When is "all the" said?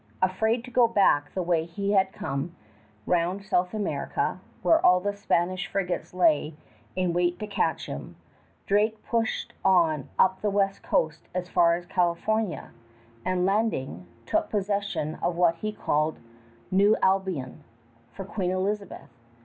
4.83-5.13